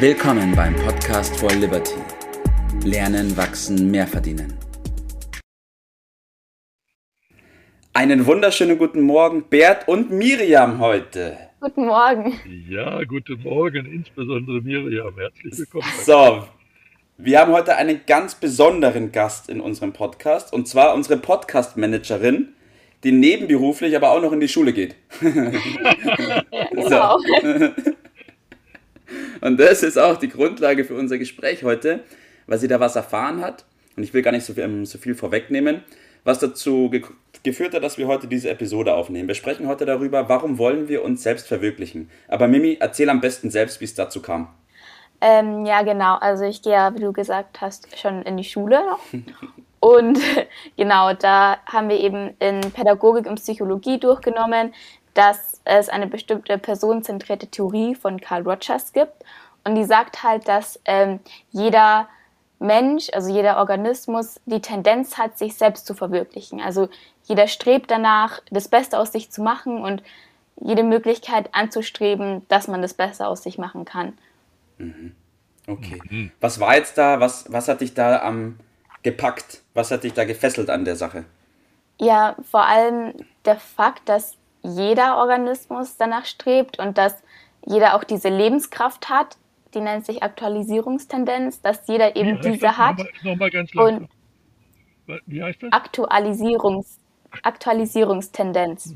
Willkommen 0.00 0.54
beim 0.54 0.76
Podcast 0.76 1.36
for 1.40 1.50
Liberty. 1.50 1.96
Lernen, 2.84 3.36
wachsen, 3.36 3.90
mehr 3.90 4.06
verdienen. 4.06 4.56
Einen 7.94 8.24
wunderschönen 8.24 8.78
guten 8.78 9.00
Morgen, 9.00 9.48
Bert 9.48 9.88
und 9.88 10.12
Miriam 10.12 10.78
heute. 10.78 11.36
Guten 11.60 11.86
Morgen. 11.86 12.32
Ja, 12.68 13.02
guten 13.02 13.42
Morgen, 13.42 13.86
insbesondere 13.86 14.60
Miriam. 14.60 15.18
Herzlich 15.18 15.58
willkommen. 15.58 15.84
So, 16.04 16.44
wir 17.16 17.40
haben 17.40 17.52
heute 17.52 17.74
einen 17.74 18.02
ganz 18.06 18.36
besonderen 18.36 19.10
Gast 19.10 19.48
in 19.48 19.60
unserem 19.60 19.92
Podcast 19.92 20.52
und 20.52 20.68
zwar 20.68 20.94
unsere 20.94 21.16
Podcast-Managerin, 21.16 22.50
die 23.02 23.10
nebenberuflich 23.10 23.96
aber 23.96 24.12
auch 24.12 24.22
noch 24.22 24.30
in 24.30 24.38
die 24.38 24.48
Schule 24.48 24.72
geht. 24.72 24.94
Genau. 26.70 27.18
Und 29.40 29.58
das 29.58 29.82
ist 29.82 29.98
auch 29.98 30.16
die 30.16 30.28
Grundlage 30.28 30.84
für 30.84 30.94
unser 30.94 31.18
Gespräch 31.18 31.64
heute, 31.64 32.00
weil 32.46 32.58
sie 32.58 32.68
da 32.68 32.80
was 32.80 32.96
erfahren 32.96 33.40
hat. 33.40 33.64
Und 33.96 34.02
ich 34.02 34.14
will 34.14 34.22
gar 34.22 34.32
nicht 34.32 34.44
so 34.44 34.54
viel, 34.54 34.64
ähm, 34.64 34.86
so 34.86 34.98
viel 34.98 35.14
vorwegnehmen, 35.14 35.82
was 36.24 36.38
dazu 36.38 36.90
ge 36.90 37.02
geführt 37.44 37.72
hat, 37.72 37.84
dass 37.84 37.98
wir 37.98 38.08
heute 38.08 38.26
diese 38.26 38.50
Episode 38.50 38.94
aufnehmen. 38.94 39.28
Wir 39.28 39.36
sprechen 39.36 39.68
heute 39.68 39.86
darüber, 39.86 40.28
warum 40.28 40.58
wollen 40.58 40.88
wir 40.88 41.04
uns 41.04 41.22
selbst 41.22 41.46
verwirklichen. 41.46 42.10
Aber 42.26 42.48
Mimi, 42.48 42.76
erzähl 42.80 43.08
am 43.10 43.20
besten 43.20 43.48
selbst, 43.50 43.80
wie 43.80 43.84
es 43.84 43.94
dazu 43.94 44.20
kam. 44.20 44.48
Ähm, 45.20 45.64
ja, 45.64 45.82
genau. 45.82 46.16
Also 46.16 46.44
ich 46.44 46.62
gehe 46.62 46.72
ja, 46.72 46.94
wie 46.94 47.00
du 47.00 47.12
gesagt 47.12 47.60
hast, 47.60 47.96
schon 47.96 48.22
in 48.22 48.36
die 48.36 48.44
Schule 48.44 48.84
noch. 48.84 49.00
Und 49.80 50.18
genau, 50.76 51.12
da 51.14 51.58
haben 51.66 51.88
wir 51.88 52.00
eben 52.00 52.34
in 52.38 52.60
Pädagogik 52.72 53.26
und 53.26 53.36
Psychologie 53.36 53.98
durchgenommen, 53.98 54.74
dass 55.18 55.60
es 55.64 55.88
eine 55.88 56.06
bestimmte 56.06 56.58
personenzentrierte 56.58 57.48
Theorie 57.48 57.96
von 57.96 58.20
Carl 58.20 58.42
Rogers 58.42 58.92
gibt. 58.92 59.24
Und 59.64 59.74
die 59.74 59.82
sagt 59.82 60.22
halt, 60.22 60.46
dass 60.46 60.78
ähm, 60.84 61.18
jeder 61.50 62.08
Mensch, 62.60 63.08
also 63.12 63.28
jeder 63.28 63.56
Organismus, 63.56 64.40
die 64.46 64.62
Tendenz 64.62 65.18
hat, 65.18 65.36
sich 65.36 65.56
selbst 65.56 65.86
zu 65.86 65.94
verwirklichen. 65.94 66.60
Also 66.60 66.88
jeder 67.24 67.48
strebt 67.48 67.90
danach, 67.90 68.40
das 68.52 68.68
Beste 68.68 68.96
aus 68.96 69.10
sich 69.10 69.32
zu 69.32 69.42
machen 69.42 69.82
und 69.82 70.04
jede 70.60 70.84
Möglichkeit 70.84 71.52
anzustreben, 71.52 72.46
dass 72.46 72.68
man 72.68 72.80
das 72.80 72.94
Beste 72.94 73.26
aus 73.26 73.42
sich 73.42 73.58
machen 73.58 73.84
kann. 73.84 74.16
Okay. 75.66 76.30
Was 76.40 76.60
war 76.60 76.76
jetzt 76.76 76.96
da, 76.96 77.18
was, 77.18 77.52
was 77.52 77.66
hat 77.66 77.80
dich 77.80 77.92
da 77.92 78.22
am 78.22 78.60
gepackt? 79.02 79.62
Was 79.74 79.90
hat 79.90 80.04
dich 80.04 80.12
da 80.12 80.24
gefesselt 80.24 80.70
an 80.70 80.84
der 80.84 80.94
Sache? 80.94 81.24
Ja, 82.00 82.36
vor 82.48 82.64
allem 82.64 83.14
der 83.44 83.56
Fakt, 83.56 84.08
dass 84.08 84.37
jeder 84.62 85.18
Organismus 85.18 85.96
danach 85.96 86.24
strebt 86.26 86.78
und 86.78 86.98
dass 86.98 87.22
jeder 87.66 87.94
auch 87.96 88.04
diese 88.04 88.28
Lebenskraft 88.28 89.08
hat, 89.08 89.36
die 89.74 89.80
nennt 89.80 90.06
sich 90.06 90.22
Aktualisierungstendenz, 90.22 91.60
dass 91.60 91.86
jeder 91.86 92.16
eben 92.16 92.36
heißt 92.36 92.44
diese 92.48 92.58
das? 92.66 92.76
hat. 92.78 92.98
Nochmal, 92.98 93.12
nochmal 93.24 93.50
ganz 93.50 93.70
Und- 93.74 93.80
langsam. 93.80 94.08
Wie 95.26 95.42
heißt 95.42 95.62
das? 95.62 95.72
Aktualisierungs 95.72 96.98
Aktualisierungstendenz. 97.42 98.94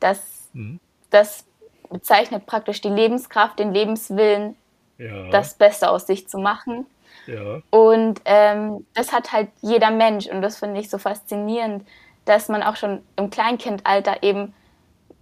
Das, 0.00 0.48
Mhm. 0.52 0.80
das 1.10 1.44
bezeichnet 1.90 2.46
praktisch 2.46 2.80
die 2.80 2.88
Lebenskraft, 2.88 3.58
den 3.58 3.72
Lebenswillen, 3.72 4.56
Ja, 4.98 5.28
das 5.30 5.54
Beste 5.54 5.90
aus 5.90 6.06
sich 6.06 6.28
zu 6.28 6.38
machen. 6.38 6.86
ja. 7.26 7.60
Und 7.70 8.20
ähm, 8.24 8.86
das 8.94 9.12
hat 9.12 9.32
halt 9.32 9.48
jeder 9.60 9.90
Mensch 9.90 10.26
und 10.26 10.40
das 10.42 10.58
finde 10.58 10.80
ich 10.80 10.88
so 10.90 10.96
faszinierend, 10.98 11.86
dass 12.24 12.48
man 12.48 12.62
auch 12.62 12.76
schon 12.76 13.02
im 13.16 13.30
Kleinkindalter 13.30 14.22
eben, 14.22 14.54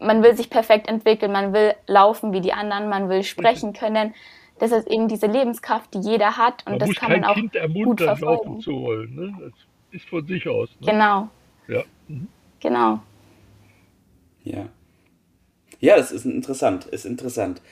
man 0.00 0.22
will 0.22 0.34
sich 0.36 0.50
perfekt 0.50 0.88
entwickeln, 0.88 1.32
man 1.32 1.52
will 1.52 1.74
laufen 1.86 2.32
wie 2.32 2.40
die 2.40 2.52
anderen, 2.52 2.88
man 2.88 3.08
will 3.08 3.22
sprechen 3.22 3.72
können. 3.72 4.14
Das 4.58 4.72
ist 4.72 4.88
eben 4.88 5.08
diese 5.08 5.26
Lebenskraft, 5.26 5.94
die 5.94 6.00
jeder 6.00 6.36
hat 6.36 6.64
und 6.66 6.72
Man 6.72 6.78
das 6.80 6.94
kann 6.94 7.12
man 7.12 7.24
auch 7.24 7.34
Kind 7.34 7.52
gut 7.52 7.60
ermuntern, 7.60 8.06
laufen 8.08 8.18
verfolgen. 8.18 8.60
zu 8.60 8.72
wollen. 8.80 9.14
Ne? 9.14 9.34
Das 9.40 9.52
ist 9.92 10.08
von 10.08 10.26
sich 10.26 10.46
aus. 10.48 10.68
Ne? 10.80 10.86
Genau, 10.92 11.28
Ja. 11.68 11.82
Mhm. 12.08 12.28
genau. 12.60 13.00
Ja. 14.44 14.66
Ja, 15.80 15.96
das 15.96 16.12
ist 16.12 16.26
interessant, 16.26 16.84
ist 16.86 17.06
interessant. 17.06 17.62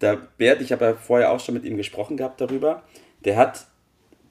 Der 0.00 0.16
Bert, 0.38 0.60
ich 0.60 0.70
habe 0.72 0.84
ja 0.84 0.94
vorher 0.94 1.32
auch 1.32 1.40
schon 1.40 1.54
mit 1.54 1.64
ihm 1.64 1.76
gesprochen 1.76 2.16
gehabt 2.16 2.40
darüber, 2.40 2.82
der 3.24 3.36
hat 3.36 3.66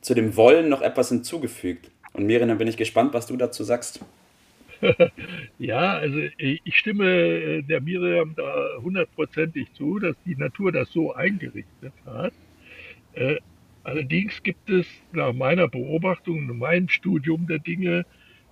zu 0.02 0.14
dem 0.14 0.38
Wollen 0.38 0.70
noch 0.70 0.82
etwas 0.82 1.10
hinzugefügt. 1.10 1.90
Und 2.14 2.26
Miriam, 2.28 2.48
dann 2.48 2.58
bin 2.60 2.68
ich 2.68 2.78
gespannt, 2.78 3.14
was 3.14 3.28
du 3.28 3.36
dazu 3.36 3.64
sagst. 3.66 4.00
Ja, 5.58 5.94
also 5.98 6.20
ich 6.38 6.62
ich 6.64 6.78
stimme 6.78 7.06
äh, 7.06 7.62
der 7.64 7.82
Miriam 7.82 8.36
da 8.36 8.78
hundertprozentig 8.82 9.72
zu, 9.74 10.00
dass 10.00 10.16
die 10.26 10.36
Natur 10.36 10.72
das 10.72 10.92
so 10.92 11.14
eingerichtet 11.14 11.94
hat. 12.06 12.34
Äh, 13.14 13.38
Allerdings 13.84 14.44
gibt 14.44 14.70
es 14.70 14.88
nach 15.12 15.34
meiner 15.34 15.68
Beobachtung 15.70 16.50
und 16.50 16.58
meinem 16.60 16.90
Studium 16.90 17.48
der 17.48 17.60
Dinge 17.60 18.06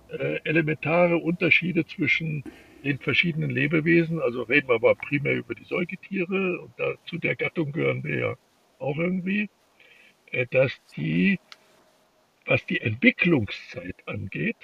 äh, 0.08 0.40
elementare 0.44 1.18
Unterschiede 1.18 1.86
zwischen 1.86 2.44
den 2.84 2.98
verschiedenen 3.00 3.50
Lebewesen. 3.50 4.20
Also 4.20 4.42
reden 4.42 4.68
wir 4.68 4.76
aber 4.76 4.94
primär 4.96 5.36
über 5.36 5.54
die 5.54 5.64
Säugetiere 5.64 6.60
und 6.62 6.72
da, 6.78 6.94
zu 7.06 7.18
der 7.18 7.36
Gattung 7.36 7.72
gehören 7.72 8.04
wir 8.04 8.18
ja 8.18 8.36
auch 8.78 8.98
irgendwie, 8.98 9.50
äh, 10.32 10.46
dass 10.50 10.72
die, 10.96 11.40
was 12.46 12.64
die 12.66 12.80
Entwicklungszeit 12.80 13.96
angeht, 14.06 14.56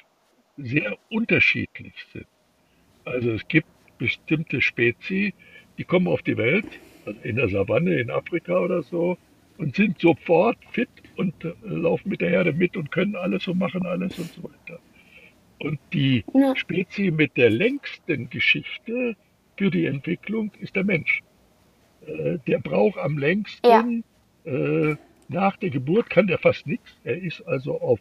sehr 0.64 0.96
unterschiedlich 1.10 1.94
sind. 2.12 2.26
Also 3.04 3.30
es 3.32 3.46
gibt 3.48 3.66
bestimmte 3.98 4.60
Spezi, 4.60 5.34
die 5.78 5.84
kommen 5.84 6.06
auf 6.08 6.22
die 6.22 6.36
Welt, 6.36 6.66
also 7.06 7.18
in 7.22 7.36
der 7.36 7.48
Savanne 7.48 7.94
in 8.00 8.10
Afrika 8.10 8.58
oder 8.58 8.82
so, 8.82 9.16
und 9.58 9.76
sind 9.76 10.00
sofort 10.00 10.58
fit 10.72 10.88
und 11.16 11.44
äh, 11.44 11.52
laufen 11.64 12.08
mit 12.08 12.20
der 12.20 12.30
Herde 12.30 12.52
mit 12.52 12.76
und 12.76 12.90
können 12.90 13.16
alles 13.16 13.46
und 13.48 13.58
machen 13.58 13.84
alles 13.86 14.18
und 14.18 14.32
so 14.32 14.42
weiter. 14.44 14.80
Und 15.58 15.78
die 15.92 16.24
Ja. 16.34 16.56
Spezie 16.56 17.10
mit 17.10 17.36
der 17.36 17.50
längsten 17.50 18.30
Geschichte 18.30 19.16
für 19.58 19.70
die 19.70 19.84
Entwicklung 19.84 20.50
ist 20.60 20.76
der 20.76 20.84
Mensch. 20.84 21.22
Äh, 22.06 22.38
Der 22.46 22.58
braucht 22.58 22.98
am 22.98 23.18
längsten, 23.18 24.04
äh, 24.44 24.96
nach 25.28 25.56
der 25.58 25.70
Geburt 25.70 26.08
kann 26.08 26.26
der 26.26 26.38
fast 26.38 26.66
nichts. 26.66 26.90
Er 27.04 27.18
ist 27.20 27.42
also 27.46 27.80
auf 27.80 28.00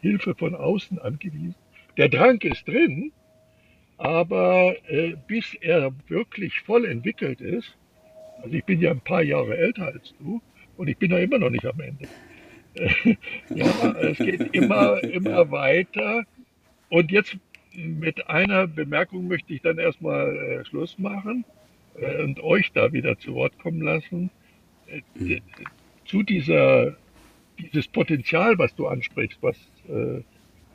Hilfe 0.00 0.34
von 0.34 0.54
außen 0.54 0.98
angewiesen. 0.98 1.54
Der 1.96 2.08
Drang 2.08 2.40
ist 2.40 2.66
drin, 2.66 3.12
aber 3.98 4.76
äh, 4.88 5.16
bis 5.26 5.54
er 5.60 5.94
wirklich 6.08 6.60
voll 6.60 6.84
entwickelt 6.86 7.40
ist, 7.40 7.78
also 8.42 8.54
ich 8.56 8.64
bin 8.64 8.80
ja 8.80 8.90
ein 8.90 9.00
paar 9.00 9.22
Jahre 9.22 9.56
älter 9.56 9.86
als 9.86 10.14
du 10.18 10.42
und 10.76 10.88
ich 10.88 10.98
bin 10.98 11.10
da 11.10 11.18
immer 11.18 11.38
noch 11.38 11.50
nicht 11.50 11.66
am 11.66 11.80
Ende. 11.80 12.08
ja, 13.54 13.92
es 14.00 14.18
geht 14.18 14.54
immer, 14.54 15.02
immer 15.04 15.50
weiter. 15.50 16.24
Und 16.88 17.10
jetzt 17.12 17.36
mit 17.72 18.28
einer 18.28 18.66
Bemerkung 18.68 19.28
möchte 19.28 19.52
ich 19.54 19.62
dann 19.62 19.78
erstmal 19.78 20.36
äh, 20.36 20.64
Schluss 20.64 20.98
machen 20.98 21.46
äh, 21.94 22.22
und 22.22 22.40
euch 22.40 22.72
da 22.72 22.92
wieder 22.92 23.18
zu 23.18 23.34
Wort 23.34 23.58
kommen 23.58 23.82
lassen. 23.82 24.30
Äh, 24.86 25.02
d- 25.18 25.42
zu 26.06 26.22
dieser, 26.22 26.96
dieses 27.58 27.88
Potenzial, 27.88 28.58
was 28.58 28.74
du 28.74 28.86
ansprichst, 28.88 29.38
was 29.42 29.56
äh, 29.88 30.22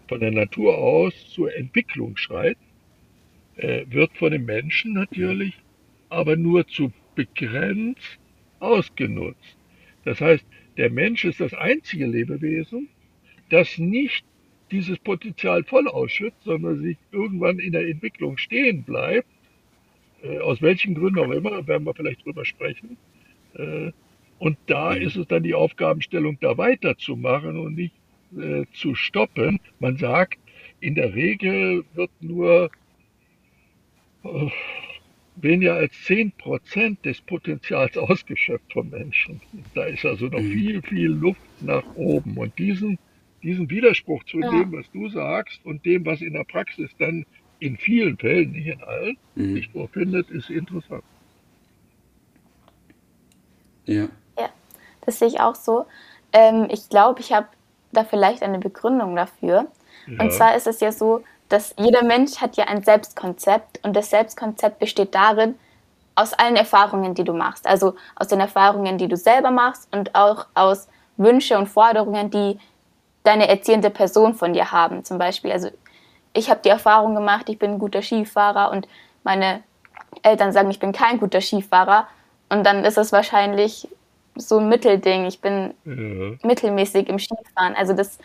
von 0.09 0.19
der 0.19 0.31
Natur 0.31 0.77
aus 0.77 1.13
zur 1.29 1.55
Entwicklung 1.55 2.17
schreit, 2.17 2.57
äh, 3.55 3.85
wird 3.89 4.17
von 4.17 4.31
den 4.31 4.43
Menschen 4.45 4.93
natürlich 4.93 5.53
aber 6.09 6.35
nur 6.35 6.67
zu 6.67 6.91
begrenzt 7.15 8.19
ausgenutzt. 8.59 9.57
Das 10.03 10.19
heißt, 10.19 10.43
der 10.77 10.89
Mensch 10.89 11.23
ist 11.25 11.39
das 11.39 11.53
einzige 11.53 12.07
Lebewesen, 12.07 12.89
das 13.49 13.77
nicht 13.77 14.25
dieses 14.71 14.97
Potenzial 14.99 15.63
voll 15.63 15.87
ausschöpft, 15.87 16.43
sondern 16.43 16.81
sich 16.81 16.97
irgendwann 17.11 17.59
in 17.59 17.71
der 17.71 17.87
Entwicklung 17.87 18.37
stehen 18.37 18.83
bleibt, 18.83 19.27
äh, 20.23 20.39
aus 20.39 20.61
welchen 20.61 20.95
Gründen 20.95 21.19
auch 21.19 21.31
immer, 21.31 21.67
werden 21.67 21.85
wir 21.85 21.93
vielleicht 21.93 22.25
drüber 22.25 22.45
sprechen. 22.45 22.97
Äh, 23.53 23.91
und 24.39 24.57
da 24.67 24.93
ist 24.93 25.17
es 25.17 25.27
dann 25.27 25.43
die 25.43 25.53
Aufgabenstellung, 25.53 26.37
da 26.39 26.57
weiterzumachen 26.57 27.57
und 27.57 27.75
nicht 27.75 27.93
äh, 28.37 28.65
zu 28.73 28.95
stoppen. 28.95 29.59
Man 29.79 29.97
sagt, 29.97 30.39
in 30.79 30.95
der 30.95 31.13
Regel 31.15 31.85
wird 31.93 32.11
nur 32.19 32.69
äh, 34.23 34.49
weniger 35.35 35.75
als 35.75 35.93
10% 36.05 37.05
des 37.05 37.21
Potenzials 37.21 37.97
ausgeschöpft 37.97 38.71
vom 38.73 38.89
Menschen. 38.89 39.41
Da 39.73 39.85
ist 39.85 40.05
also 40.05 40.27
noch 40.27 40.39
Mhm. 40.39 40.51
viel, 40.51 40.81
viel 40.83 41.09
Luft 41.09 41.41
nach 41.59 41.87
oben. 41.93 42.37
Und 42.37 42.57
diesen, 42.59 42.97
diesen 43.43 43.69
Widerspruch 43.69 44.23
zu 44.25 44.43
Ja. 44.43 44.49
dem, 44.49 44.73
was 44.73 44.89
du 44.91 45.09
sagst 45.09 45.63
und 45.65 45.85
dem, 45.85 46.05
was 46.05 46.21
in 46.21 46.33
der 46.33 46.45
Praxis 46.45 46.91
dann 46.97 47.25
in 47.59 47.77
vielen 47.77 48.17
Fällen, 48.17 48.51
nicht 48.51 48.67
in 48.67 48.81
allen, 48.83 49.17
Mhm. 49.35 49.55
sich 49.55 49.69
vorfindet, 49.69 50.29
ist 50.29 50.49
interessant. 50.49 51.03
Ja. 53.87 54.09
Ja, 54.37 54.49
das 55.01 55.19
sehe 55.19 55.27
ich 55.29 55.39
auch 55.39 55.55
so. 55.55 55.87
Ähm, 56.33 56.67
ich 56.71 56.89
glaube, 56.89 57.21
ich 57.21 57.31
habe 57.33 57.49
da 57.91 58.03
vielleicht 58.03 58.43
eine 58.43 58.59
Begründung 58.59 59.15
dafür. 59.15 59.65
Ja. 60.07 60.23
Und 60.23 60.31
zwar 60.31 60.55
ist 60.55 60.67
es 60.67 60.79
ja 60.79 60.91
so, 60.91 61.23
dass 61.49 61.73
jeder 61.77 62.03
Mensch 62.03 62.39
hat 62.39 62.57
ja 62.57 62.65
ein 62.65 62.83
Selbstkonzept 62.83 63.83
und 63.83 63.95
das 63.95 64.09
Selbstkonzept 64.09 64.79
besteht 64.79 65.15
darin, 65.15 65.55
aus 66.15 66.33
allen 66.33 66.57
Erfahrungen, 66.57 67.15
die 67.15 67.23
du 67.23 67.33
machst. 67.33 67.65
Also 67.65 67.95
aus 68.15 68.27
den 68.27 68.39
Erfahrungen, 68.39 68.97
die 68.97 69.07
du 69.07 69.15
selber 69.15 69.51
machst 69.51 69.87
und 69.93 70.15
auch 70.15 70.47
aus 70.53 70.87
Wünsche 71.17 71.57
und 71.57 71.67
Forderungen, 71.67 72.29
die 72.29 72.59
deine 73.23 73.47
erziehende 73.47 73.89
Person 73.89 74.33
von 74.33 74.53
dir 74.53 74.71
haben. 74.71 75.03
Zum 75.05 75.17
Beispiel, 75.17 75.51
also 75.51 75.69
ich 76.33 76.49
habe 76.49 76.59
die 76.63 76.69
Erfahrung 76.69 77.15
gemacht, 77.15 77.49
ich 77.49 77.57
bin 77.57 77.71
ein 77.71 77.79
guter 77.79 78.01
Skifahrer 78.01 78.71
und 78.71 78.87
meine 79.23 79.63
Eltern 80.21 80.51
sagen, 80.51 80.69
ich 80.71 80.79
bin 80.79 80.91
kein 80.91 81.19
guter 81.19 81.41
Skifahrer. 81.41 82.07
Und 82.49 82.65
dann 82.65 82.83
ist 82.83 82.97
es 82.97 83.11
wahrscheinlich 83.11 83.87
so 84.39 84.59
ein 84.59 84.69
Mittelding. 84.69 85.25
Ich 85.25 85.41
bin 85.41 85.73
ja. 85.85 86.47
mittelmäßig 86.47 87.09
im 87.09 87.19
Skifahren. 87.19 87.75
Also 87.75 87.93
das 87.93 88.19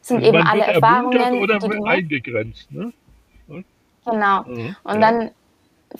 sind 0.00 0.18
also 0.18 0.28
eben 0.28 0.46
alle 0.46 0.64
Erfahrungen. 0.64 1.38
Oder 1.42 1.58
die 1.58 1.68
du 1.68 1.84
eingegrenzt, 1.84 2.70
ne? 2.70 2.92
Genau. 4.06 4.42
Mhm. 4.42 4.76
Und 4.84 5.00
ja. 5.00 5.00
dann 5.00 5.30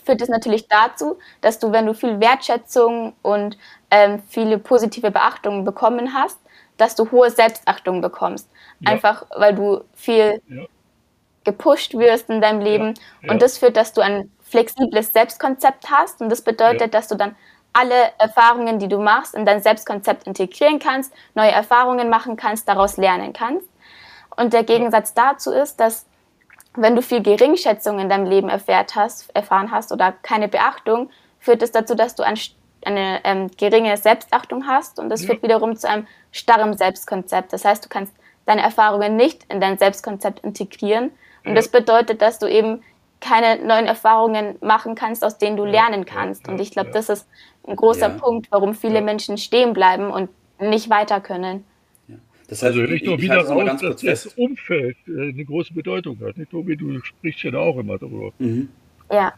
führt 0.05 0.21
es 0.21 0.29
natürlich 0.29 0.69
dazu, 0.69 1.19
dass 1.41 1.59
du, 1.59 1.73
wenn 1.73 1.87
du 1.87 1.95
viel 1.95 2.21
Wertschätzung 2.21 3.15
und 3.23 3.57
ähm, 3.91 4.23
viele 4.29 4.59
positive 4.59 5.11
Beachtungen 5.11 5.65
bekommen 5.65 6.13
hast, 6.13 6.39
dass 6.77 6.97
du 6.97 7.11
hohe 7.11 7.31
Selbstachtung 7.31 8.01
bekommst. 8.01 8.51
Ja. 8.81 8.93
Einfach 8.93 9.25
weil 9.37 9.55
du 9.55 9.85
viel 9.95 10.43
gepusht 11.45 11.95
wirst 11.95 12.29
in 12.31 12.41
deinem 12.41 12.61
Leben. 12.61 12.95
Und 13.29 13.43
das 13.43 13.59
führt, 13.59 13.77
dass 13.77 13.93
du 13.93 14.01
ein 14.01 14.31
flexibles 14.43 15.13
Selbstkonzept 15.13 15.91
hast. 15.91 16.21
Und 16.21 16.31
das 16.31 16.43
bedeutet, 16.43 16.95
dass 16.95 17.09
du 17.09 17.15
dann 17.17 17.37
alle 17.75 18.13
Erfahrungen, 18.19 18.79
die 18.79 18.89
du 18.89 18.99
machst, 18.99 19.35
in 19.35 19.45
dein 19.45 19.61
Selbstkonzept 19.61 20.27
integrieren 20.27 20.79
kannst, 20.79 21.13
neue 21.35 21.51
Erfahrungen 21.51 22.09
machen 22.09 22.37
kannst, 22.37 22.69
daraus 22.69 22.97
lernen 22.97 23.33
kannst. 23.33 23.69
Und 24.37 24.53
der 24.53 24.65
Gegensatz 24.65 25.13
dazu 25.13 25.53
ist, 25.53 25.79
dass 25.79 26.07
wenn 26.77 26.97
du 26.97 27.03
viel 27.03 27.23
Geringschätzung 27.23 27.99
in 27.99 28.09
deinem 28.09 28.27
Leben 28.27 28.49
erfährt 28.49 28.97
hast, 28.97 29.35
erfahren 29.35 29.71
hast 29.71 29.93
oder 29.93 30.13
keine 30.23 30.49
Beachtung, 30.49 31.11
führt 31.39 31.63
es 31.63 31.73
dazu, 31.73 31.95
dass 31.95 32.15
du 32.15 32.23
ein, 32.23 32.39
eine 32.85 33.21
ähm, 33.25 33.51
geringe 33.57 33.97
Selbstachtung 33.97 34.67
hast 34.67 34.99
und 34.99 35.09
das 35.09 35.23
ja. 35.23 35.29
führt 35.29 35.43
wiederum 35.43 35.77
zu 35.77 35.89
einem 35.89 36.07
starren 36.33 36.77
Selbstkonzept. 36.77 37.53
Das 37.53 37.65
heißt, 37.65 37.85
du 37.85 37.89
kannst 37.89 38.15
deine 38.47 38.63
Erfahrungen 38.63 39.17
nicht 39.17 39.45
in 39.53 39.61
dein 39.61 39.79
Selbstkonzept 39.79 40.41
integrieren 40.41 41.11
und 41.45 41.51
ja. 41.51 41.55
das 41.55 41.69
bedeutet, 41.69 42.23
dass 42.23 42.39
du 42.39 42.47
eben 42.47 42.83
keine 43.21 43.65
neuen 43.65 43.87
Erfahrungen 43.87 44.57
machen 44.61 44.95
kannst, 44.95 45.25
aus 45.25 45.39
denen 45.39 45.57
du 45.57 45.65
lernen 45.65 46.05
kannst. 46.05 46.47
Und 46.47 46.61
ich 46.61 46.73
glaube, 46.73 46.91
das 46.91 47.09
ist 47.09 47.27
ein 47.67 47.77
großer 47.77 48.11
Punkt, 48.11 48.49
warum 48.51 48.75
viele 48.75 49.03
Menschen 49.03 49.39
stehen 49.39 49.73
bleiben 49.73 50.11
und 50.11 50.31
nicht 50.61 50.91
weiter 50.91 51.21
können. 51.21 51.65
Das 52.49 52.63
heißt, 52.63 52.77
also 52.77 52.93
nicht 52.93 53.07
nur 53.07 53.21
wieder 53.21 53.41
raus, 53.41 53.81
dass 53.81 54.03
das 54.03 54.27
Umfeld 54.27 54.97
äh, 55.09 55.31
eine 55.31 55.45
große 55.45 55.73
Bedeutung 55.73 56.19
hat. 56.21 56.37
Nicht, 56.37 56.51
Tobi, 56.51 56.77
du 56.77 57.03
sprichst 57.03 57.43
ja 57.43 57.51
da 57.53 57.59
auch 57.59 57.79
immer 57.79 57.99
darüber. 57.99 58.33
Mhm. 58.39 58.69
Ja. 59.11 59.33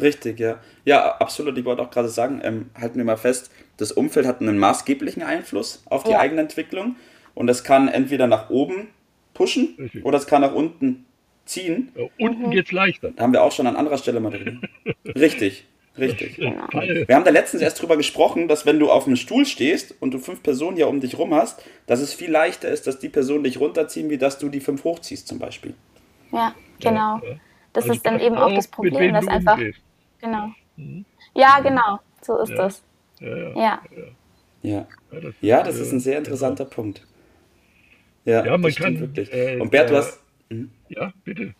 Richtig, 0.00 0.38
ja. 0.38 0.58
Ja, 0.84 1.16
absolut. 1.16 1.56
Ich 1.58 1.64
wollte 1.64 1.82
auch 1.82 1.90
gerade 1.90 2.08
sagen, 2.08 2.40
ähm, 2.42 2.70
halten 2.74 2.98
wir 2.98 3.04
mal 3.04 3.16
fest, 3.16 3.50
das 3.76 3.92
Umfeld 3.92 4.26
hat 4.26 4.40
einen 4.40 4.58
maßgeblichen 4.58 5.22
Einfluss 5.22 5.82
auf 5.86 6.04
die 6.04 6.12
ja. 6.12 6.18
eigene 6.18 6.40
Entwicklung. 6.40 6.96
Und 7.34 7.48
das 7.48 7.64
kann 7.64 7.88
entweder 7.88 8.26
nach 8.26 8.48
oben 8.48 8.88
pushen 9.34 9.74
Richtig. 9.78 10.04
oder 10.04 10.16
es 10.16 10.26
kann 10.26 10.40
nach 10.40 10.54
unten 10.54 11.04
ziehen. 11.44 11.92
Ja, 11.94 12.04
unten 12.18 12.48
mhm. 12.48 12.58
es 12.58 12.72
leichter. 12.72 13.10
Da 13.10 13.22
haben 13.22 13.32
wir 13.32 13.42
auch 13.42 13.52
schon 13.52 13.66
an 13.66 13.76
anderer 13.76 13.98
Stelle 13.98 14.20
mal 14.20 14.30
drin. 14.30 14.62
Richtig. 15.14 15.66
Richtig. 15.98 16.38
Wir 16.38 17.14
haben 17.14 17.24
da 17.24 17.30
letztens 17.30 17.62
erst 17.62 17.80
drüber 17.80 17.96
gesprochen, 17.96 18.48
dass 18.48 18.66
wenn 18.66 18.78
du 18.78 18.90
auf 18.90 19.06
einem 19.06 19.16
Stuhl 19.16 19.46
stehst 19.46 19.94
und 20.00 20.12
du 20.12 20.18
fünf 20.18 20.42
Personen 20.42 20.76
ja 20.76 20.86
um 20.86 21.00
dich 21.00 21.18
rum 21.18 21.34
hast, 21.34 21.62
dass 21.86 22.00
es 22.00 22.12
viel 22.12 22.30
leichter 22.30 22.68
ist, 22.68 22.86
dass 22.86 22.98
die 22.98 23.08
Personen 23.08 23.44
dich 23.44 23.58
runterziehen, 23.60 24.10
wie 24.10 24.18
dass 24.18 24.38
du 24.38 24.48
die 24.48 24.60
fünf 24.60 24.84
hochziehst 24.84 25.26
zum 25.26 25.38
Beispiel. 25.38 25.74
Ja, 26.32 26.54
genau. 26.80 27.20
Das 27.72 27.84
also 27.84 27.94
ist 27.94 28.06
dann 28.06 28.20
eben 28.20 28.36
auch 28.36 28.54
das 28.54 28.68
Problem, 28.68 29.14
dass 29.14 29.26
einfach. 29.26 29.58
Genau. 30.20 30.50
Mhm. 30.76 31.04
Ja, 31.34 31.60
genau. 31.60 32.00
So 32.22 32.38
ist 32.38 32.50
ja. 32.50 32.56
das. 32.56 32.82
Ja. 33.20 33.54
Ja. 33.54 33.82
Ja, 34.62 34.86
ja 35.40 35.62
das 35.62 35.78
ist 35.78 35.92
ein 35.92 36.00
sehr 36.00 36.18
interessanter 36.18 36.64
Punkt. 36.64 37.06
Ja, 38.24 38.44
ja 38.44 38.58
man 38.58 38.74
kann. 38.74 38.98
Wirklich. 38.98 39.32
Äh, 39.32 39.58
und 39.60 39.70
Bert, 39.70 39.90
du 39.90 39.96
hast. 39.96 40.20
Hm? 40.50 40.70
Ja, 40.88 41.12
bitte. 41.24 41.54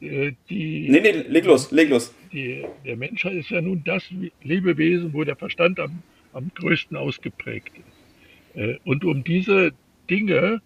Äh, 0.00 0.32
die, 0.48 0.88
nee, 0.88 1.00
nee, 1.00 1.10
leg 1.28 1.44
los, 1.44 1.70
leg 1.70 1.90
los. 1.90 2.14
Die, 2.32 2.64
der 2.84 2.96
Mensch 2.96 3.24
ist 3.24 3.50
ja 3.50 3.60
nun 3.60 3.82
das 3.84 4.04
Lebewesen, 4.42 5.12
wo 5.12 5.24
der 5.24 5.36
Verstand 5.36 5.78
am, 5.78 6.02
am 6.32 6.50
größten 6.54 6.96
ausgeprägt 6.96 7.72
ist. 7.76 8.58
Äh, 8.58 8.78
und 8.84 9.04
um 9.04 9.22
diese 9.24 9.72
Dinge, 10.08 10.62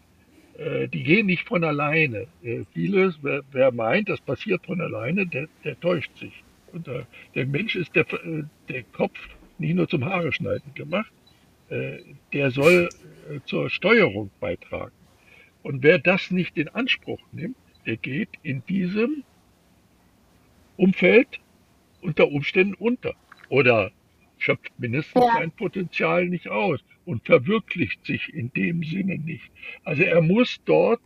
äh, 0.57 0.87
die 0.89 1.03
gehen 1.03 1.27
nicht 1.27 1.47
von 1.49 1.65
alleine. 1.65 2.27
Vieles, 2.73 3.19
wer, 3.23 3.43
wer 3.51 3.73
meint, 3.73 4.09
das 4.09 4.21
passiert 4.21 4.65
von 4.67 4.81
alleine, 4.81 5.27
der, 5.27 5.49
der 5.65 5.79
täuscht 5.81 6.17
sich. 6.19 6.45
Und 6.73 6.87
der, 6.87 7.07
der 7.35 7.47
Mensch 7.47 7.75
ist 7.75 7.95
der, 7.97 8.07
der 8.69 8.83
Kopf 8.93 9.19
nicht 9.59 9.75
nur 9.75 9.89
zum 9.89 10.05
Haare 10.05 10.33
schneiden 10.33 10.75
gemacht, 10.75 11.13
der 12.33 12.51
soll 12.51 12.89
zur 13.47 13.71
Steuerung 13.71 14.31
beitragen. 14.41 14.93
Und 15.63 15.85
wer 15.85 15.99
das 15.99 16.33
nicht 16.33 16.59
in 16.59 16.69
Anspruch 16.69 17.21
nimmt, 17.31 17.57
der 17.87 17.97
geht 17.97 18.31
in 18.43 18.65
diesem 18.67 19.25
Umfeld 20.77 21.41
unter 22.01 22.29
Umständen 22.29 22.75
unter 22.75 23.15
oder 23.49 23.93
schöpft 24.39 24.73
mindestens 24.79 25.23
ja. 25.23 25.35
sein 25.39 25.51
Potenzial 25.53 26.27
nicht 26.29 26.49
aus 26.49 26.81
und 27.05 27.25
verwirklicht 27.25 28.05
sich 28.05 28.33
in 28.33 28.53
dem 28.53 28.83
Sinne 28.83 29.19
nicht. 29.19 29.51
Also 29.85 30.03
er 30.03 30.21
muss 30.21 30.61
dort 30.65 31.01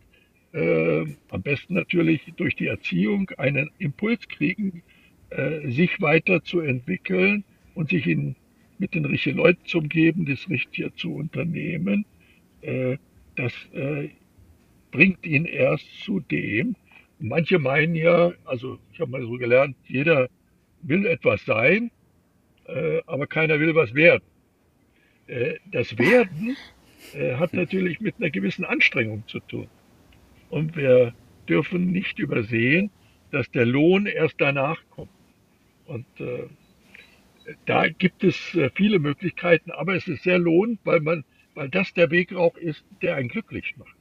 äh, 0.53 1.05
am 1.29 1.41
besten 1.41 1.75
natürlich 1.75 2.21
durch 2.37 2.55
die 2.55 2.67
Erziehung 2.67 3.29
einen 3.37 3.69
Impuls 3.77 4.27
kriegen, 4.27 4.83
äh, 5.29 5.69
sich 5.69 6.01
weiterzuentwickeln 6.01 7.43
und 7.75 7.89
sich 7.89 8.07
in, 8.07 8.35
mit 8.77 8.95
den 8.95 9.05
richtigen 9.05 9.37
Leuten 9.37 9.63
zu 9.65 9.77
umgeben, 9.79 10.25
das 10.25 10.49
Richtige 10.49 10.93
zu 10.95 11.13
unternehmen. 11.13 12.05
Äh, 12.61 12.97
das 13.35 13.53
äh, 13.73 14.09
bringt 14.91 15.25
ihn 15.25 15.45
erst 15.45 15.85
zu 16.03 16.19
dem. 16.19 16.75
Manche 17.19 17.59
meinen 17.59 17.95
ja, 17.95 18.31
also 18.45 18.79
ich 18.93 18.99
habe 18.99 19.11
mal 19.11 19.21
so 19.21 19.33
gelernt, 19.33 19.75
jeder 19.85 20.29
will 20.81 21.05
etwas 21.05 21.43
sein, 21.45 21.91
äh, 22.65 23.01
aber 23.05 23.27
keiner 23.27 23.59
will 23.59 23.75
was 23.75 23.93
werden. 23.93 24.23
Äh, 25.27 25.55
das 25.71 25.97
Werden 25.97 26.55
äh, 27.13 27.35
hat 27.35 27.53
natürlich 27.53 27.99
mit 27.99 28.15
einer 28.17 28.29
gewissen 28.29 28.65
Anstrengung 28.65 29.23
zu 29.27 29.39
tun. 29.41 29.67
Und 30.49 30.75
wir 30.75 31.13
dürfen 31.47 31.91
nicht 31.91 32.19
übersehen, 32.19 32.89
dass 33.31 33.49
der 33.51 33.65
Lohn 33.65 34.05
erst 34.05 34.35
danach 34.39 34.81
kommt. 34.89 35.09
Und 35.85 36.05
äh, 36.19 36.47
da 37.65 37.89
gibt 37.89 38.23
es 38.23 38.55
äh, 38.55 38.69
viele 38.73 38.99
Möglichkeiten, 38.99 39.71
aber 39.71 39.95
es 39.95 40.07
ist 40.07 40.23
sehr 40.23 40.39
lohnend, 40.39 40.79
weil 40.83 40.99
man, 40.99 41.23
weil 41.55 41.69
das 41.69 41.93
der 41.93 42.11
Weg 42.11 42.33
auch 42.33 42.55
ist, 42.57 42.83
der 43.01 43.15
einen 43.15 43.29
glücklich 43.29 43.75
macht. 43.77 43.98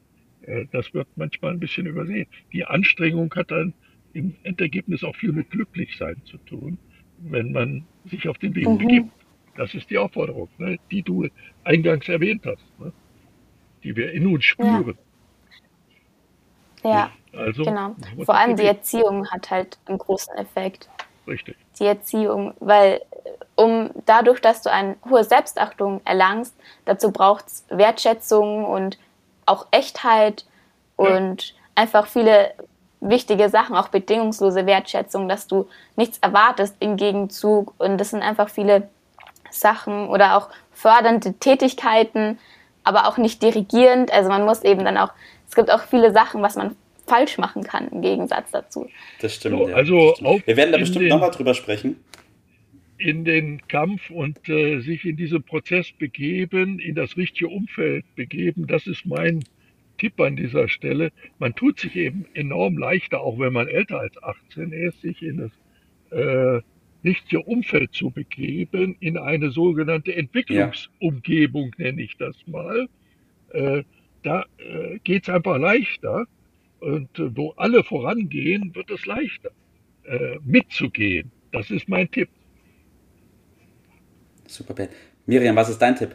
Äh, 0.49 0.67
das 0.73 0.93
wird 0.95 1.07
manchmal 1.17 1.52
ein 1.52 1.61
bisschen 1.61 1.87
übersehen. 1.87 2.26
Die 2.52 2.64
Anstrengung 2.64 3.33
hat 3.35 3.50
dann 3.50 3.75
im 4.14 4.35
Endergebnis 4.43 5.05
auch 5.05 5.14
viel 5.14 5.33
mit 5.33 5.50
Glücklichsein 5.50 6.21
zu 6.25 6.38
tun, 6.38 6.78
wenn 7.19 7.52
man 7.52 7.85
sich 8.07 8.28
auf 8.28 8.38
den 8.38 8.55
Weg 8.55 8.67
mhm. 8.67 8.78
begibt. 8.78 9.11
Das 9.57 9.75
ist 9.75 9.90
die 9.90 9.99
Aufforderung, 9.99 10.49
ne, 10.59 10.78
die 10.90 11.02
du 11.02 11.28
eingangs 11.64 12.09
erwähnt 12.09 12.47
hast, 12.47 12.64
ne, 12.78 12.93
die 13.83 13.95
wir 13.95 14.12
in 14.12 14.26
uns 14.26 14.45
spüren. 14.45 14.97
Ja, 16.83 16.90
ja 16.90 17.11
also, 17.33 17.64
genau. 17.64 17.95
Vor 18.25 18.35
allem 18.35 18.57
die 18.57 18.64
Erziehung 18.64 19.28
hat 19.31 19.50
halt 19.50 19.78
einen 19.87 19.99
großen 19.99 20.35
Effekt. 20.37 20.88
Richtig. 21.26 21.57
Die 21.78 21.85
Erziehung, 21.85 22.55
weil 22.61 23.02
um 23.57 23.90
dadurch, 24.07 24.40
dass 24.40 24.62
du 24.62 24.71
eine 24.71 24.97
hohe 25.11 25.25
Selbstachtung 25.25 26.00
erlangst, 26.05 26.57
dazu 26.87 27.12
braucht 27.12 27.49
es 27.49 27.67
Wertschätzung 27.69 28.64
und 28.64 28.99
auch 29.49 29.67
Echtheit 29.71 30.45
und 30.97 31.49
ja. 31.49 31.55
einfach 31.75 32.07
viele 32.07 32.52
wichtige 33.00 33.49
Sachen, 33.49 33.76
auch 33.76 33.88
bedingungslose 33.88 34.67
Wertschätzung, 34.67 35.28
dass 35.28 35.47
du 35.47 35.69
nichts 35.97 36.19
erwartest 36.19 36.76
im 36.81 36.97
Gegenzug. 36.97 37.75
Und 37.78 37.99
das 37.99 38.11
sind 38.11 38.23
einfach 38.23 38.49
viele 38.49 38.88
Sachen 39.50 40.09
oder 40.09 40.37
auch 40.37 40.49
fördernde 40.73 41.35
Tätigkeiten, 41.35 42.38
aber 42.85 43.07
auch 43.07 43.17
nicht 43.17 43.43
dirigierend. 43.43 44.12
Also 44.12 44.28
man 44.28 44.45
muss 44.45 44.62
eben 44.62 44.85
dann 44.85 44.97
auch, 44.97 45.11
es 45.49 45.55
gibt 45.55 45.71
auch 45.71 45.83
viele 45.83 46.12
Sachen, 46.12 46.43
was 46.43 46.57
man 46.57 46.76
falsch 47.07 47.38
machen 47.38 47.64
kann 47.64 47.88
im 47.88 48.02
Gegensatz 48.02 48.50
dazu. 48.50 48.87
Das 49.21 49.35
stimmt. 49.35 49.59
So, 49.59 49.69
ja. 49.69 49.76
Also 49.76 50.14
stimmt. 50.17 50.47
Wir 50.47 50.57
werden 50.57 50.73
da 50.73 50.78
bestimmt 50.78 51.09
nochmal 51.09 51.31
drüber 51.31 51.55
sprechen. 51.55 52.02
In 52.99 53.25
den 53.25 53.67
Kampf 53.69 54.11
und 54.11 54.49
äh, 54.49 54.81
sich 54.81 55.05
in 55.05 55.17
diesen 55.17 55.43
Prozess 55.43 55.93
begeben, 55.93 56.78
in 56.81 56.95
das 56.95 57.17
richtige 57.17 57.49
Umfeld 57.49 58.05
begeben, 58.17 58.67
das 58.67 58.87
ist 58.87 59.07
mein 59.07 59.45
Tipp 59.99 60.21
an 60.21 60.37
dieser 60.37 60.69
Stelle, 60.69 61.12
man 61.38 61.55
tut 61.55 61.78
sich 61.81 61.95
eben 61.97 62.26
enorm 62.35 62.78
leichter, 62.78 63.21
auch 63.21 63.38
wenn 63.38 63.52
man 63.52 63.69
älter 63.69 64.00
als 64.00 64.21
18 64.23 64.73
ist, 64.73 65.00
sich 65.00 65.23
in 65.23 65.37
das 65.38 65.52
äh, 66.11 66.61
richtige 67.05 67.43
Umfeld 67.43 67.93
zu 67.93 68.11
begeben, 68.11 68.97
in 69.00 69.17
eine 69.17 69.50
sogenannte 69.50 70.14
Entwicklungsumgebung, 70.14 71.73
ja. 71.78 71.85
nenne 71.85 72.02
ich 72.02 72.17
das 72.17 72.37
mal. 72.47 72.88
Äh, 73.50 73.83
da 74.23 74.45
äh, 74.59 74.99
geht 75.05 75.25
es 75.25 75.28
einfach 75.28 75.59
leichter. 75.59 76.26
Und 76.81 77.19
äh, 77.19 77.37
wo 77.37 77.50
alle 77.57 77.83
vorangehen, 77.83 78.75
wird 78.75 78.90
es 78.90 79.05
leichter, 79.07 79.50
äh, 80.05 80.37
mitzugehen. 80.45 81.31
Das 81.52 81.71
ist 81.71 81.88
mein 81.88 82.11
Tipp. 82.11 82.28
Super, 84.49 84.75
Bert. 84.75 84.90
Miriam, 85.26 85.55
was 85.57 85.69
ist 85.69 85.81
dein 85.81 85.95
Tipp? 85.97 86.14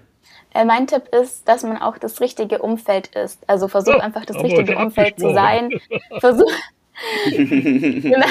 Äh, 0.53 0.65
mein 0.65 0.87
Tipp 0.87 1.07
ist, 1.09 1.47
dass 1.47 1.63
man 1.63 1.77
auch 1.77 1.97
das 1.97 2.19
richtige 2.21 2.59
Umfeld 2.59 3.07
ist. 3.15 3.39
Also 3.47 3.67
versuch 3.67 3.93
Ja, 3.95 3.99
einfach 3.99 4.25
das 4.25 4.37
richtige 4.37 4.77
Umfeld 4.77 5.19
zu 5.19 5.33
sein. 5.33 5.69
Versuch. 6.19 6.51
genau. 7.35 8.25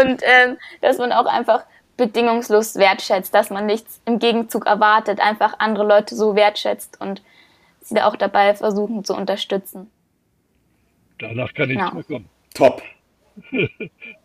Und 0.00 0.22
ähm, 0.22 0.58
dass 0.80 0.98
man 0.98 1.12
auch 1.12 1.26
einfach 1.26 1.64
bedingungslos 1.96 2.76
wertschätzt, 2.76 3.34
dass 3.34 3.50
man 3.50 3.66
nichts 3.66 4.00
im 4.04 4.18
Gegenzug 4.18 4.66
erwartet, 4.66 5.20
einfach 5.20 5.54
andere 5.58 5.86
Leute 5.86 6.14
so 6.14 6.34
wertschätzt 6.34 7.00
und 7.00 7.22
sie 7.80 7.94
da 7.94 8.06
auch 8.06 8.16
dabei 8.16 8.54
versuchen 8.54 9.04
zu 9.04 9.14
unterstützen. 9.14 9.90
Danach 11.18 11.52
kann 11.54 11.68
nichts 11.68 11.82
Ja. 11.84 11.94
mehr 11.94 12.04
kommen. 12.04 12.28
Top. 12.54 12.82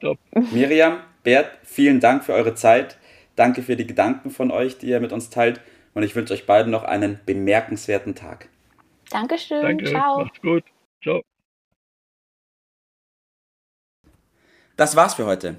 Top. 0.02 0.18
Miriam, 0.52 1.00
Bert, 1.24 1.50
vielen 1.64 2.00
Dank 2.00 2.24
für 2.24 2.34
eure 2.34 2.56
Zeit. 2.56 2.98
Danke 3.38 3.62
für 3.62 3.78
die 3.78 3.88
Gedanken 3.88 4.32
von 4.32 4.52
euch, 4.52 4.78
die 4.80 4.88
ihr 4.88 5.00
mit 5.00 5.14
uns 5.14 5.30
teilt. 5.30 5.62
Und 5.94 6.04
ich 6.04 6.16
wünsche 6.16 6.34
euch 6.34 6.46
beiden 6.46 6.72
noch 6.72 6.84
einen 6.84 7.20
bemerkenswerten 7.26 8.16
Tag. 8.16 8.50
Dankeschön. 9.10 9.62
Danke, 9.62 9.86
Ciao. 9.86 10.24
macht's 10.24 10.42
gut. 10.42 10.64
Ciao. 11.02 11.22
Das 14.76 14.96
war's 14.96 15.14
für 15.14 15.26
heute. 15.26 15.56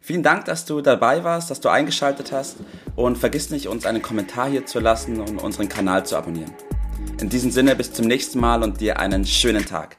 Vielen 0.00 0.22
Dank, 0.22 0.44
dass 0.44 0.66
du 0.66 0.80
dabei 0.80 1.24
warst, 1.24 1.50
dass 1.50 1.60
du 1.60 1.68
eingeschaltet 1.68 2.32
hast 2.32 2.58
und 2.96 3.16
vergiss 3.16 3.50
nicht, 3.50 3.68
uns 3.68 3.86
einen 3.86 4.02
Kommentar 4.02 4.48
hier 4.48 4.66
zu 4.66 4.80
lassen 4.80 5.20
und 5.20 5.42
unseren 5.42 5.68
Kanal 5.68 6.04
zu 6.04 6.16
abonnieren. 6.16 6.52
In 7.20 7.28
diesem 7.28 7.50
Sinne, 7.50 7.76
bis 7.76 7.92
zum 7.92 8.06
nächsten 8.06 8.40
Mal 8.40 8.62
und 8.62 8.80
dir 8.80 8.98
einen 8.98 9.24
schönen 9.24 9.64
Tag. 9.64 9.96